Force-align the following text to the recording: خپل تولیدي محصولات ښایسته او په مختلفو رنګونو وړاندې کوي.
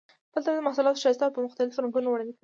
خپل 0.29 0.41
تولیدي 0.45 0.65
محصولات 0.67 0.95
ښایسته 1.03 1.23
او 1.25 1.33
په 1.35 1.41
مختلفو 1.45 1.83
رنګونو 1.83 2.07
وړاندې 2.09 2.33
کوي. 2.33 2.39